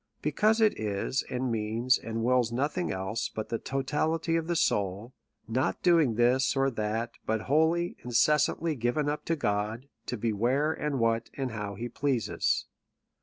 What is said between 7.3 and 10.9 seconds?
wholly, incessantly given up to God, to be where,